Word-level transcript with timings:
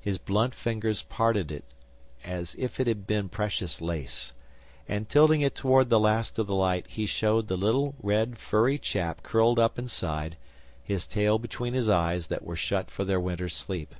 His 0.00 0.18
blunt 0.18 0.54
fingers 0.54 1.02
parted 1.02 1.50
it 1.50 1.64
as 2.22 2.54
if 2.60 2.78
it 2.78 2.86
had 2.86 3.08
been 3.08 3.28
precious 3.28 3.80
lace, 3.80 4.32
and 4.86 5.08
tilting 5.08 5.40
it 5.40 5.56
toward 5.56 5.90
the 5.90 5.98
last 5.98 6.38
of 6.38 6.46
the 6.46 6.54
light 6.54 6.86
he 6.88 7.06
showed 7.06 7.48
the 7.48 7.56
little, 7.56 7.96
red, 8.00 8.38
furry 8.38 8.78
chap 8.78 9.24
curled 9.24 9.58
up 9.58 9.76
inside, 9.76 10.36
his 10.80 11.08
tail 11.08 11.40
between 11.40 11.74
his 11.74 11.88
eyes 11.88 12.28
that 12.28 12.44
were 12.44 12.54
shut 12.54 12.88
for 12.88 13.04
their 13.04 13.18
winter 13.18 13.48
sleep. 13.48 13.96